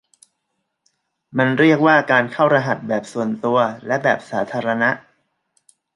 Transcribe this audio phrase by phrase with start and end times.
[1.37, 3.57] มันเรียกว่าการเข้ารหัสแบบส่วนตัว
[3.87, 4.89] และแบบสาธารณะ